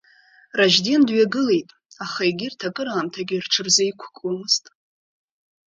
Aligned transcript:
Ражьден 0.57 1.01
дҩагылеит, 1.07 1.69
аха 2.03 2.21
егьырҭ 2.29 2.59
акыраамҭагьы 2.67 3.37
рҽырзеиқәкуамызт. 3.43 4.63